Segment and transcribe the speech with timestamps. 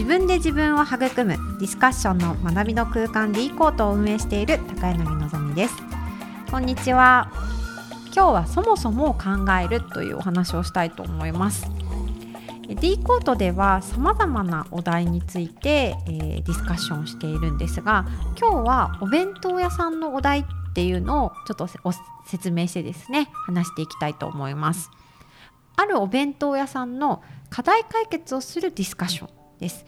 [0.00, 5.74] 自分で自分を育むディスカッションの学びの空間 D コートを運営している高柳のぞみです。
[6.50, 7.30] こんにちは。
[8.06, 11.66] 今日はそもそも考えるというお話をしたいと思います。
[12.80, 18.06] D コートではさまざまなお題について、えー、ディスカッションしているんですが
[18.38, 21.68] 今日はお弁当屋さんのお題っていうのをちょっと
[22.24, 24.90] 説明してですね話していきたいと思います。
[25.76, 29.39] あるお弁当屋さんの課題解決をするディスカッション。
[29.60, 29.84] です。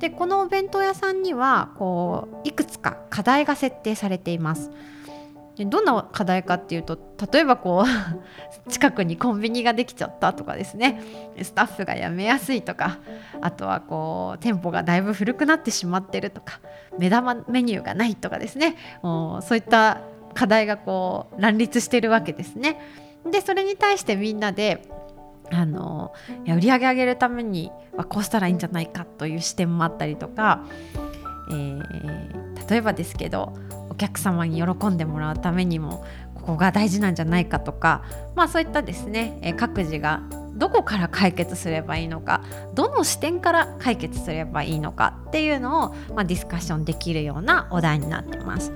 [0.00, 4.70] でこのお弁当屋さんにはこういくつか課題が設定されています。
[5.56, 6.96] でどんな課題かっていうと
[7.32, 7.90] 例えばこう
[8.70, 11.00] 近くにコンビニができちゃったとかですね。
[11.42, 12.98] スタッフが辞めやすいとか
[13.40, 16.60] あとはこう店舗がだいぶ古くなってしまってるとか
[16.98, 18.76] 目玉メニューがないとかですね。
[19.02, 20.00] もうそういった
[20.34, 22.80] 課題がこう乱立してるわけですね。
[23.28, 24.88] でそれに対してみんなで
[25.50, 26.12] あの
[26.44, 30.64] いや売り上げ上げるためにはこうしたらいいんじゃないかという視点もあったりとか、
[31.50, 33.54] えー、例えばですけど
[33.90, 36.04] お客様に喜んでもらうためにも
[36.34, 38.04] ここが大事なんじゃないかとか、
[38.34, 40.22] まあ、そういったですね、え各自が
[40.54, 42.42] どこから解決すればいいのか
[42.74, 48.72] どの視点から解決すればいいのかっていうのを、まあ、ディスカッションできるようなお題になってます。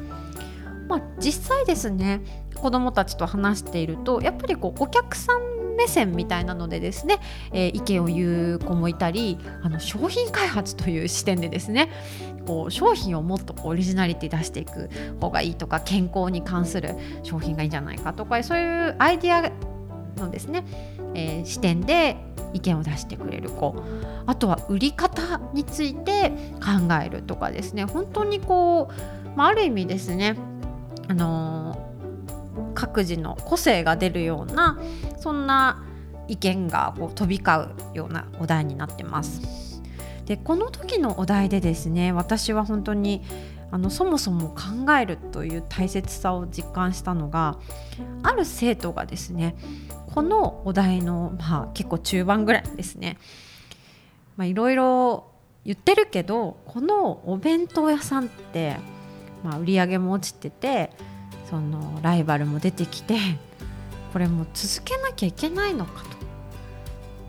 [0.88, 2.20] まあ、実際ですね
[2.54, 7.18] 子どもたちと話しているとやっぱりこうお客さん目線みたいなのでですね、
[7.52, 11.90] えー、意見を言う子もいたりあの商品開発という視点でですね
[12.46, 19.52] こう商品をもっとオリジナリティ出していく方がいいとか健康に関する商品がいいんじゃないかとかそういうアイデア
[20.16, 20.64] のですね、
[21.14, 22.16] えー、視点で
[22.52, 23.74] 意見を出してくれる子。
[24.26, 27.84] あとは売り方について考えるとかですね。
[27.84, 30.36] 本当にこう、まあ、ある意味ですね
[31.08, 31.71] あのー、
[32.82, 34.76] 各自の個性が出るような
[35.16, 35.84] そんな
[36.26, 39.80] 意見がこう飛び交うようなお題になってます。
[40.26, 43.22] でこの時のお題でですね私は本当に
[43.70, 47.58] あのそもそも考えるという大切さを実感したのが
[48.24, 49.56] ある生徒がですね
[50.12, 53.18] このお題の、まあ、結構中盤ぐらいですね
[54.40, 55.30] いろいろ
[55.64, 58.76] 言ってるけどこのお弁当屋さんって、
[59.44, 60.90] まあ、売り上げも落ちてて
[61.52, 63.18] そのライバルも出てきて
[64.14, 66.02] これもう続けなきゃいけないのか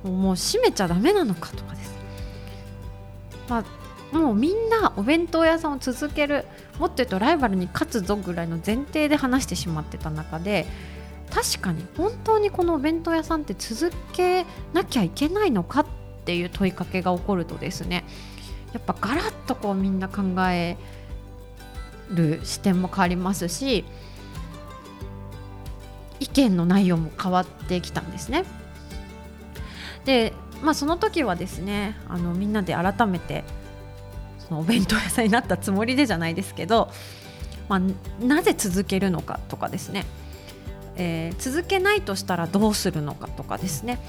[0.03, 0.09] と。
[0.09, 1.93] もう閉めちゃダメなのかとかです、
[3.47, 3.63] ま
[4.11, 6.45] あ、もうみんなお弁当屋さんを続ける
[6.77, 10.65] もっと言うとライバルに勝つぞぐらいの前提で話してしまってた中で
[11.29, 15.85] 確かに本当にこのお弁当屋さんって続けなきゃいけないのかっ
[16.25, 18.03] ていう問いかけが起こるとですね
[18.73, 20.75] やっぱガラッとこうみんな考え
[22.09, 23.85] る視点も変わりますし
[26.23, 28.45] 意見の内容も変わってきたんですね。
[30.05, 33.43] で、まあ、その時はですねあのみんなで改めて
[34.47, 36.89] そのお弁当屋さんになったつもりでじゃないですけど、
[37.67, 40.05] まあ、なぜ続けるのかとかですね、
[40.95, 43.99] えー、続けないとしたらどうするのかとかですね。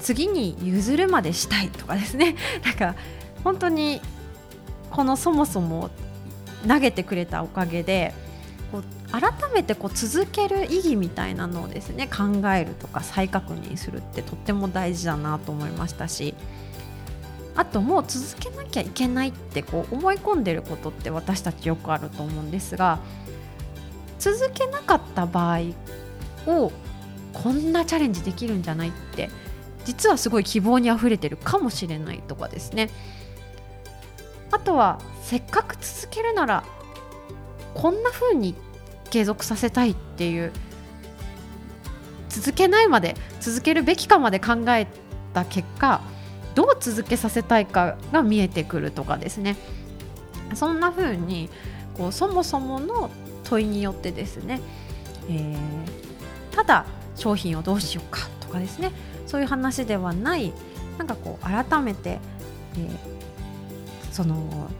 [0.00, 2.36] 次に譲るまでしたいとかですね。
[2.64, 2.96] なんか
[3.44, 4.00] 本当に
[4.90, 5.90] このそもそも
[6.66, 8.14] 投げてくれたおかげで
[8.72, 16.34] こう改めてこう続ける意義みたいなのをですね考えるとか再確認するってとっても大事だなと思いましたし
[17.54, 23.00] あともう続けなきゃいけないってこう思い込んでることって私たちよくあると思うんですが
[24.18, 25.60] 続けなかった場合
[26.46, 26.72] を
[27.34, 29.28] こんなチャレンジできるんじゃないって
[29.84, 32.88] 実はすごい希望にあふれてるかもしれないとかですね。
[34.52, 36.62] あとはせっかく続けるなら
[37.74, 38.54] こんな風に
[39.12, 40.52] 継続させたいっていう
[42.30, 44.86] 続けないまで続けるべきかまで考え
[45.34, 46.00] た結果
[46.54, 49.56] どう続けさせたいかが見えてくるとかですね。
[50.54, 51.50] そんな風に
[51.94, 53.10] こうそもそもの
[53.44, 54.60] 問いによってですね、
[55.28, 58.92] えー、ただ商品をどうしようかとかですね
[59.26, 60.52] そういう話ではない
[60.98, 62.18] なんかこう改めて、
[62.74, 62.88] えー、
[64.10, 64.70] その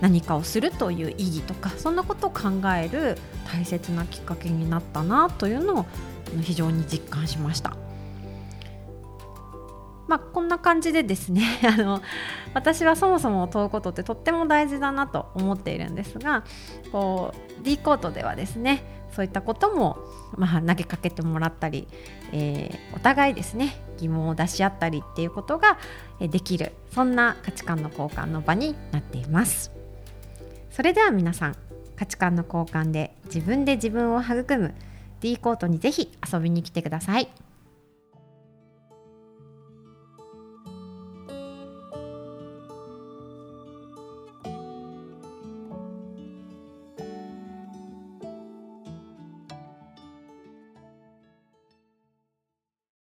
[0.00, 2.42] 何かをするという意義とかそんなことを考
[2.76, 3.16] える
[3.50, 5.86] 大切なきっかけになったなというのを
[6.42, 7.76] 非常に実感しました。
[10.08, 12.00] まあ、こんな感じでですね あの
[12.54, 16.44] 私はそもそも問うことってとっても大事だなと思っているんですが
[16.92, 19.98] こう D コートではですねそういったことも、
[20.36, 21.88] まあ、投げかけてもらったり、
[22.32, 25.78] えー、お互いですね疑問を出し合ったりっていうことが
[26.20, 29.75] できるそんな価値観の交換の場になっています。
[30.76, 31.56] それでは皆さん
[31.96, 34.74] 価値観の交換で自分で自分を育む
[35.20, 37.30] D コートにぜひ遊びに来てください。